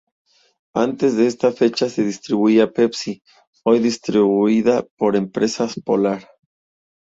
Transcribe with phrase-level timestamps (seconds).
[0.73, 3.21] Antes de esta fecha se distribuía Pepsi,
[3.63, 6.27] hoy distribuida por Empresas Polar.